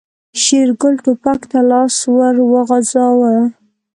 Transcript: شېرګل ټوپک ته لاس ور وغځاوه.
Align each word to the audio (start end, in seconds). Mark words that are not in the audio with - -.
شېرګل 0.41 0.95
ټوپک 1.03 1.41
ته 1.51 1.59
لاس 1.69 1.95
ور 2.15 2.35
وغځاوه. 2.51 3.33